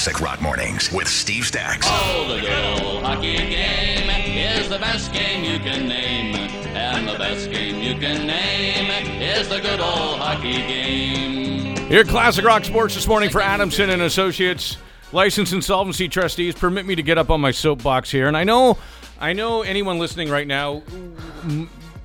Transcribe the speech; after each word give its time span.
Classic 0.00 0.22
Rock 0.22 0.40
Mornings 0.40 0.90
with 0.90 1.06
Steve 1.06 1.42
Stax. 1.42 1.82
Oh, 1.82 2.34
the 2.34 2.40
good 2.40 2.82
old 2.82 3.02
hockey 3.02 3.36
game 3.36 4.08
is 4.08 4.66
the 4.70 4.78
best 4.78 5.12
game 5.12 5.44
you 5.44 5.58
can 5.58 5.88
name. 5.88 6.34
And 6.74 7.06
the 7.06 7.18
best 7.18 7.50
game 7.50 7.82
you 7.82 8.00
can 8.00 8.26
name 8.26 8.90
is 9.20 9.50
the 9.50 9.60
good 9.60 9.78
old 9.78 10.18
hockey 10.18 10.54
game. 10.54 11.76
Here 11.88 12.00
at 12.00 12.08
Classic 12.08 12.42
Rock 12.42 12.64
Sports 12.64 12.94
this 12.94 13.06
morning 13.06 13.28
for 13.28 13.42
Adamson 13.42 13.90
and 13.90 14.00
Associates, 14.00 14.78
licensed 15.12 15.52
insolvency 15.52 16.08
trustees. 16.08 16.54
Permit 16.54 16.86
me 16.86 16.94
to 16.94 17.02
get 17.02 17.18
up 17.18 17.28
on 17.28 17.42
my 17.42 17.50
soapbox 17.50 18.10
here, 18.10 18.26
and 18.26 18.38
I 18.38 18.44
know, 18.44 18.78
I 19.20 19.34
know 19.34 19.60
anyone 19.60 19.98
listening 19.98 20.30
right 20.30 20.46
now, 20.46 20.82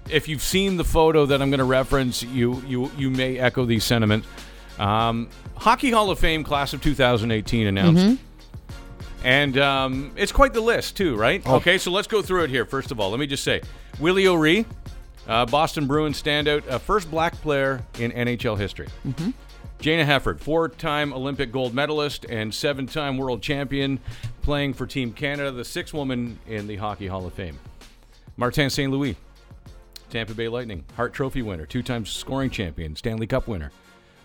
if 0.09 0.27
you've 0.27 0.43
seen 0.43 0.75
the 0.75 0.83
photo 0.83 1.25
that 1.27 1.41
I'm 1.41 1.49
going 1.49 1.59
to 1.59 1.63
reference, 1.63 2.23
you 2.23 2.61
you 2.67 2.91
you 2.97 3.09
may 3.09 3.39
echo 3.39 3.63
these 3.63 3.85
sentiments. 3.85 4.27
Um, 4.79 5.29
Hockey 5.55 5.91
Hall 5.91 6.09
of 6.09 6.19
Fame 6.19 6.43
class 6.43 6.73
of 6.73 6.81
2018 6.81 7.67
announced. 7.67 8.03
And 9.23 9.57
um, 9.57 10.11
it's 10.15 10.31
quite 10.31 10.53
the 10.53 10.61
list, 10.61 10.95
too, 10.97 11.15
right? 11.15 11.45
Okay, 11.47 11.77
so 11.77 11.89
let's 11.91 12.07
go 12.07 12.21
through 12.21 12.43
it 12.43 12.49
here. 12.49 12.65
First 12.65 12.91
of 12.91 12.99
all, 12.99 13.09
let 13.09 13.19
me 13.19 13.25
just 13.25 13.43
say 13.43 13.61
Willie 13.99 14.27
O'Ree, 14.27 14.65
uh, 15.27 15.45
Boston 15.47 15.87
Bruins 15.87 16.21
standout, 16.21 16.69
uh, 16.69 16.77
first 16.77 17.09
black 17.09 17.33
player 17.41 17.81
in 17.97 18.11
NHL 18.11 18.57
history. 18.57 18.87
Jayna 19.79 20.05
Hefford, 20.05 20.39
four 20.39 20.69
time 20.69 21.11
Olympic 21.13 21.51
gold 21.51 21.73
medalist 21.73 22.25
and 22.29 22.53
seven 22.53 22.85
time 22.85 23.17
world 23.17 23.41
champion, 23.41 23.99
playing 24.41 24.73
for 24.73 24.85
Team 24.85 25.11
Canada, 25.11 25.51
the 25.51 25.65
sixth 25.65 25.93
woman 25.93 26.37
in 26.47 26.67
the 26.67 26.75
Hockey 26.75 27.07
Hall 27.07 27.25
of 27.25 27.33
Fame. 27.33 27.57
Martin 28.37 28.69
St. 28.69 28.91
Louis, 28.91 29.15
Tampa 30.09 30.33
Bay 30.33 30.47
Lightning, 30.47 30.85
Hart 30.95 31.13
Trophy 31.13 31.41
winner, 31.41 31.65
two 31.65 31.81
time 31.81 32.05
scoring 32.05 32.49
champion, 32.49 32.95
Stanley 32.95 33.27
Cup 33.27 33.47
winner. 33.47 33.71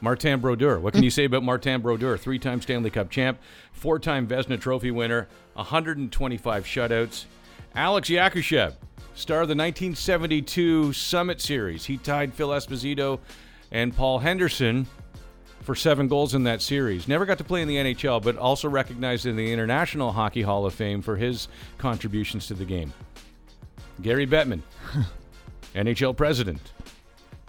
Martin 0.00 0.40
Brodeur. 0.40 0.78
What 0.78 0.94
can 0.94 1.02
you 1.02 1.10
say 1.10 1.24
about 1.24 1.42
Martin 1.42 1.80
Brodeur? 1.80 2.16
Three 2.16 2.38
time 2.38 2.60
Stanley 2.60 2.90
Cup 2.90 3.10
champ, 3.10 3.38
four 3.72 3.98
time 3.98 4.26
Vezina 4.26 4.60
Trophy 4.60 4.90
winner, 4.90 5.28
125 5.54 6.64
shutouts. 6.64 7.24
Alex 7.74 8.08
Yakushev, 8.08 8.74
star 9.14 9.42
of 9.42 9.48
the 9.48 9.54
1972 9.54 10.92
Summit 10.92 11.40
Series. 11.40 11.84
He 11.84 11.96
tied 11.96 12.34
Phil 12.34 12.48
Esposito 12.48 13.20
and 13.70 13.94
Paul 13.94 14.18
Henderson 14.18 14.86
for 15.62 15.74
seven 15.74 16.08
goals 16.08 16.34
in 16.34 16.44
that 16.44 16.62
series. 16.62 17.06
Never 17.06 17.26
got 17.26 17.38
to 17.38 17.44
play 17.44 17.62
in 17.62 17.68
the 17.68 17.76
NHL, 17.76 18.22
but 18.22 18.36
also 18.36 18.68
recognized 18.68 19.26
in 19.26 19.36
the 19.36 19.52
International 19.52 20.12
Hockey 20.12 20.42
Hall 20.42 20.66
of 20.66 20.74
Fame 20.74 21.02
for 21.02 21.16
his 21.16 21.48
contributions 21.78 22.46
to 22.48 22.54
the 22.54 22.64
game. 22.64 22.92
Gary 24.02 24.26
Bettman, 24.26 24.62
NHL 25.74 26.16
president, 26.16 26.60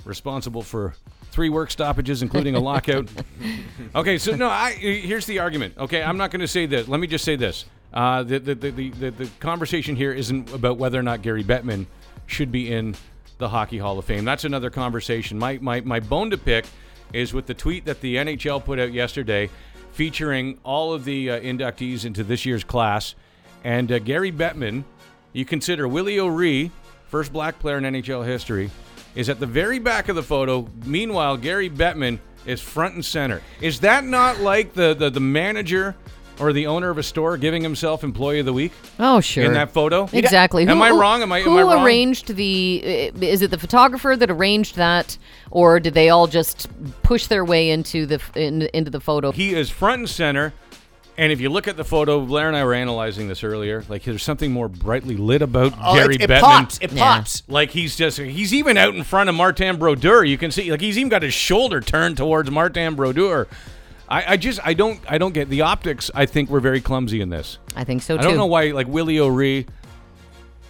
responsible 0.06 0.62
for 0.62 0.96
three 1.32 1.50
work 1.50 1.72
stoppages, 1.72 2.22
including 2.22 2.56
a 2.56 2.60
lockout. 2.60 3.10
okay, 3.96 4.18
so 4.18 4.36
no, 4.36 4.50
I 4.50 4.72
here's 4.74 5.26
the 5.26 5.40
argument. 5.40 5.78
Okay, 5.78 6.04
I'm 6.04 6.18
not 6.18 6.32
going 6.32 6.42
to 6.42 6.48
say 6.48 6.66
this. 6.66 6.88
Let 6.88 7.00
me 7.00 7.08
just 7.08 7.26
say 7.26 7.36
this. 7.36 7.66
Uh, 7.94 8.24
the, 8.24 8.40
the, 8.40 8.56
the, 8.56 8.72
the, 8.72 9.10
the, 9.10 9.30
conversation 9.42 9.98
here 9.98 10.14
isn't 10.14 10.54
about 10.54 10.78
whether 10.78 10.98
or 10.98 11.04
not 11.04 11.22
Gary 11.22 11.44
Bettman 11.44 11.86
should 12.26 12.50
be 12.50 12.72
in 12.72 12.96
the 13.38 13.50
Hockey 13.50 13.78
Hall 13.78 14.00
of 14.00 14.06
Fame. 14.06 14.24
That's 14.24 14.46
another 14.46 14.70
conversation. 14.70 15.38
My, 15.38 15.58
my, 15.62 15.82
my 15.82 16.00
bone 16.00 16.30
to 16.30 16.38
pick 16.38 16.66
is 17.12 17.34
with 17.34 17.48
the 17.48 17.54
tweet 17.54 17.84
that 17.86 18.00
the 18.00 18.16
NHL 18.16 18.64
put 18.64 18.80
out 18.80 18.94
yesterday 18.94 19.50
featuring 19.92 20.58
all 20.64 20.94
of 20.94 21.04
the 21.04 21.32
uh, 21.32 21.40
inductees 21.42 22.06
into 22.06 22.24
this 22.24 22.46
year's 22.46 22.64
class. 22.64 23.16
And 23.66 23.92
uh, 23.92 24.00
Gary 24.00 24.32
Bettman, 24.32 24.86
you 25.34 25.44
consider 25.44 25.86
Willie 25.86 26.20
O'Ree, 26.20 26.72
first 27.08 27.34
black 27.34 27.60
player 27.60 27.78
in 27.78 27.84
NHL 27.84 28.26
history, 28.26 28.72
is 29.16 29.30
at 29.30 29.40
the 29.40 29.45
very 29.45 29.80
back 29.80 30.09
of 30.09 30.16
the 30.16 30.23
photo. 30.23 30.67
Meanwhile, 30.86 31.38
Gary 31.38 31.70
Bettman 31.70 32.20
is 32.45 32.62
front 32.62 32.95
and 32.95 33.06
center. 33.06 33.42
Is 33.62 33.80
that 33.81 34.03
not 34.03 34.40
like 34.40 34.73
the, 34.73 34.94
the, 34.94 35.09
the 35.09 35.20
manager 35.20 35.95
or 36.40 36.53
the 36.53 36.66
owner 36.66 36.90
of 36.90 36.98
a 36.98 37.03
store 37.03 37.38
giving 37.38 37.62
himself 37.62 38.03
Employee 38.03 38.40
of 38.40 38.45
the 38.48 38.53
Week 38.53 38.72
Oh, 39.00 39.20
sure. 39.20 39.44
in 39.44 39.53
that 39.53 39.72
photo? 39.72 40.09
Exactly. 40.12 40.66
Am 40.68 40.78
Who- 40.78 40.84
I 40.84 40.90
wrong? 40.92 41.22
Am 41.22 41.31
I, 41.31 41.42
who 41.42 41.59
am 41.59 41.68
I 41.70 41.84
arranged 41.84 42.34
the? 42.36 42.78
Is 42.78 43.42
it 43.44 43.52
the 43.52 43.59
photographer 43.59 44.16
that 44.16 44.31
arranged 44.31 44.75
that, 44.78 45.18
or 45.52 45.80
did 45.80 45.94
they 45.94 46.09
all 46.09 46.25
just 46.28 46.68
push 47.03 47.28
their 47.28 47.46
way 47.46 47.69
into 47.69 48.07
the 48.07 48.19
in, 48.34 48.63
into 48.74 48.90
the 48.90 49.02
photo? 49.02 49.31
He 49.31 49.53
is 49.53 49.69
front 49.69 50.00
and 50.00 50.09
center. 50.09 50.53
And 51.18 51.32
if 51.32 51.42
you 51.42 51.50
look 51.50 51.68
at 51.68 51.76
the 51.78 51.84
photo, 51.84 52.22
Blair 52.26 52.48
and 52.48 52.56
I 52.56 52.64
were 52.64 52.74
analyzing 52.74 53.28
this 53.28 53.44
earlier. 53.44 53.84
Like, 53.90 54.04
there's 54.04 54.24
something 54.24 54.52
more 54.52 54.70
brightly 54.70 55.18
lit 55.18 55.42
about 55.42 55.74
Oh, 55.80 55.94
Gary 55.94 56.16
it, 56.16 56.22
it 56.22 56.30
Bettman. 56.30 56.40
pops. 56.42 56.78
It 56.82 56.92
Yeah. 56.94 57.18
pops. 57.18 57.44
Like 57.48 57.72
he's 57.72 57.96
just 57.96 58.18
he's 58.18 58.54
even 58.54 58.78
out 58.78 58.96
in 58.96 59.04
front 59.04 59.30
of 59.30 59.36
Martin 59.36 59.78
Brodeur. 59.78 60.24
You 60.24 60.38
can 60.38 60.52
see 60.52 60.72
like 60.72 60.82
he's 60.82 60.98
even 60.98 61.10
got 61.10 61.22
his 61.22 61.34
shoulder 61.34 61.82
turned 61.82 62.18
towards 62.18 62.50
Martin 62.50 62.96
Brodeur. 62.96 63.48
I, 64.10 64.34
I 64.34 64.38
just 64.38 64.60
I 64.64 64.74
don't 64.74 65.00
I 65.08 65.18
don't 65.18 65.34
get 65.34 65.50
the 65.50 65.62
optics. 65.62 66.10
I 66.16 66.26
think 66.26 66.50
we're 66.50 66.60
very 66.62 66.82
clumsy 66.82 67.22
in 67.22 67.30
this. 67.30 67.60
I 67.76 67.84
think 67.84 68.02
so 68.02 68.16
too. 68.18 68.22
I 68.22 68.24
don't 68.24 68.38
know 68.38 68.46
why 68.46 68.72
like 68.72 68.88
Willie 68.88 69.20
O'Ree, 69.20 69.66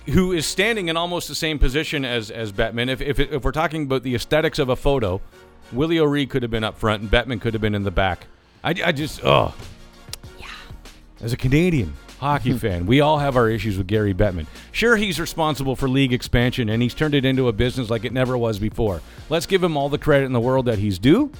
who 0.08 0.32
is 0.32 0.46
standing 0.46 0.90
in 0.90 0.98
almost 0.98 1.28
the 1.28 1.36
same 1.36 1.60
position 1.60 2.04
as 2.04 2.30
as 2.32 2.52
Bettman. 2.52 2.90
If 2.90 3.00
if, 3.02 3.20
if 3.20 3.44
we're 3.44 3.52
talking 3.52 3.84
about 3.84 4.04
the 4.04 4.16
aesthetics 4.16 4.60
of 4.60 4.70
a 4.70 4.76
photo, 4.76 5.22
Willie 5.72 6.00
O'Ree 6.00 6.26
could 6.26 6.42
have 6.42 6.52
been 6.52 6.64
up 6.64 6.78
front 6.78 7.04
and 7.04 7.12
Bettman 7.12 7.40
could 7.40 7.54
have 7.54 7.62
been 7.62 7.76
in 7.76 7.84
the 7.84 7.92
back. 7.92 8.26
I, 8.64 8.76
I 8.86 8.92
just 8.92 9.24
oh 9.24 9.56
yeah. 9.58 9.66
As 11.22 11.34
a 11.34 11.38
Canadian 11.38 11.94
hockey 12.20 12.54
fan, 12.58 12.86
we 12.86 13.02
all 13.02 13.20
have 13.20 13.36
our 13.36 13.50
issues 13.50 13.78
with 13.78 13.88
Gary 13.88 14.14
Bettman. 14.14 14.48
Sure, 14.72 14.96
he's 14.96 15.20
responsible 15.20 15.76
for 15.76 15.88
league 15.88 16.14
expansion 16.14 16.70
and 16.70 16.82
he's 16.82 16.94
turned 16.94 17.14
it 17.14 17.26
into 17.26 17.48
a 17.48 17.54
business 17.54 17.90
like 17.90 18.06
it 18.06 18.14
never 18.14 18.38
was 18.38 18.60
before. 18.60 19.02
Let's 19.30 19.46
give 19.46 19.64
him 19.64 19.78
all 19.78 19.90
the 19.90 19.98
credit 19.98 20.26
in 20.26 20.34
the 20.34 20.40
world 20.40 20.66
that 20.66 20.80
he's 20.80 21.00
due. 21.00 21.32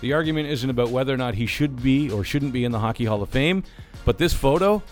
The 0.00 0.12
argument 0.12 0.48
isn't 0.48 0.70
about 0.70 0.90
whether 0.90 1.12
or 1.12 1.16
not 1.16 1.34
he 1.34 1.46
should 1.46 1.82
be 1.82 2.10
or 2.10 2.22
shouldn't 2.22 2.52
be 2.52 2.64
in 2.64 2.72
the 2.72 2.78
Hockey 2.78 3.04
Hall 3.04 3.20
of 3.20 3.28
Fame, 3.30 3.64
but 4.04 4.16
this 4.16 4.32
photo, 4.32 4.82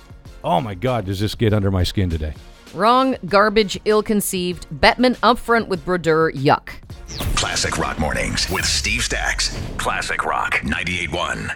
oh 0.42 0.60
my 0.60 0.74
God, 0.74 1.06
does 1.06 1.20
this 1.20 1.34
get 1.34 1.52
under 1.52 1.70
my 1.70 1.84
skin 1.84 2.10
today? 2.10 2.34
Wrong, 2.74 3.16
garbage, 3.26 3.78
ill-conceived. 3.84 4.66
Bettman 4.68 5.16
up 5.22 5.38
front 5.38 5.68
with 5.68 5.84
Brodeur. 5.84 6.32
Yuck. 6.32 6.70
Classic 7.36 7.78
Rock 7.78 7.98
Mornings 7.98 8.50
with 8.50 8.64
Steve 8.64 9.00
Stax. 9.00 9.56
Classic 9.78 10.24
Rock 10.24 10.54
98.1. 10.56 11.50